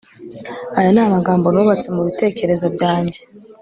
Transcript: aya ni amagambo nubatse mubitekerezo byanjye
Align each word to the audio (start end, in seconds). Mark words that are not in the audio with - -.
aya 0.77 0.89
ni 0.93 1.01
amagambo 1.07 1.45
nubatse 1.49 1.87
mubitekerezo 1.95 2.65
byanjye 2.75 3.19